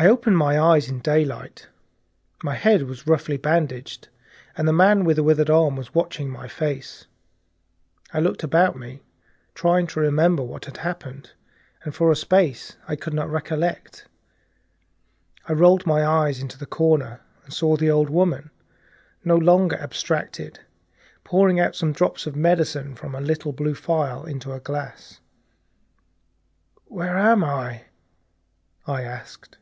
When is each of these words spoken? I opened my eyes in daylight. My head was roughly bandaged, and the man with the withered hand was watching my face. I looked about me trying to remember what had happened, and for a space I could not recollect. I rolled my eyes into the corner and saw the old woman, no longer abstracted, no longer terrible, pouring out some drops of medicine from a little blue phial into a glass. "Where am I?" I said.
I 0.00 0.06
opened 0.06 0.38
my 0.38 0.56
eyes 0.60 0.88
in 0.88 1.00
daylight. 1.00 1.66
My 2.40 2.54
head 2.54 2.84
was 2.84 3.08
roughly 3.08 3.36
bandaged, 3.36 4.06
and 4.56 4.68
the 4.68 4.72
man 4.72 5.02
with 5.04 5.16
the 5.16 5.24
withered 5.24 5.48
hand 5.48 5.76
was 5.76 5.92
watching 5.92 6.30
my 6.30 6.46
face. 6.46 7.06
I 8.14 8.20
looked 8.20 8.44
about 8.44 8.76
me 8.78 9.00
trying 9.56 9.88
to 9.88 9.98
remember 9.98 10.44
what 10.44 10.66
had 10.66 10.76
happened, 10.76 11.32
and 11.82 11.92
for 11.92 12.12
a 12.12 12.14
space 12.14 12.76
I 12.86 12.94
could 12.94 13.12
not 13.12 13.28
recollect. 13.28 14.06
I 15.48 15.52
rolled 15.52 15.84
my 15.84 16.06
eyes 16.06 16.38
into 16.38 16.56
the 16.58 16.64
corner 16.64 17.20
and 17.42 17.52
saw 17.52 17.76
the 17.76 17.90
old 17.90 18.08
woman, 18.08 18.50
no 19.24 19.34
longer 19.36 19.74
abstracted, 19.78 20.38
no 20.38 20.46
longer 20.46 20.56
terrible, 20.56 21.22
pouring 21.24 21.58
out 21.58 21.74
some 21.74 21.92
drops 21.92 22.24
of 22.24 22.36
medicine 22.36 22.94
from 22.94 23.16
a 23.16 23.20
little 23.20 23.50
blue 23.52 23.74
phial 23.74 24.26
into 24.26 24.52
a 24.52 24.60
glass. 24.60 25.18
"Where 26.84 27.18
am 27.18 27.42
I?" 27.42 27.86
I 28.86 29.02
said. 29.24 29.56